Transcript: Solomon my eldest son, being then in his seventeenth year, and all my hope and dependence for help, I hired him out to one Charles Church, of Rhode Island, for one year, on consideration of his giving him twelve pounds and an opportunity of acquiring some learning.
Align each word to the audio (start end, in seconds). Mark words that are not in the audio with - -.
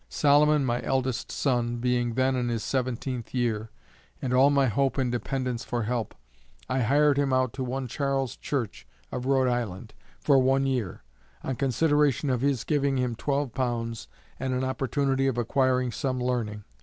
Solomon 0.09 0.65
my 0.65 0.81
eldest 0.81 1.31
son, 1.31 1.77
being 1.77 2.15
then 2.15 2.35
in 2.35 2.49
his 2.49 2.63
seventeenth 2.63 3.35
year, 3.35 3.69
and 4.19 4.33
all 4.33 4.49
my 4.49 4.65
hope 4.65 4.97
and 4.97 5.11
dependence 5.11 5.63
for 5.63 5.83
help, 5.83 6.15
I 6.67 6.79
hired 6.81 7.19
him 7.19 7.31
out 7.31 7.53
to 7.53 7.63
one 7.63 7.87
Charles 7.87 8.35
Church, 8.35 8.87
of 9.11 9.27
Rhode 9.27 9.47
Island, 9.47 9.93
for 10.19 10.39
one 10.39 10.65
year, 10.65 11.03
on 11.43 11.55
consideration 11.55 12.31
of 12.31 12.41
his 12.41 12.63
giving 12.63 12.97
him 12.97 13.13
twelve 13.13 13.53
pounds 13.53 14.07
and 14.39 14.55
an 14.55 14.63
opportunity 14.63 15.27
of 15.27 15.37
acquiring 15.37 15.91
some 15.91 16.19
learning. 16.19 16.63